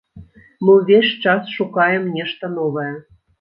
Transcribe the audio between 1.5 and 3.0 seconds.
шукаем нешта новае.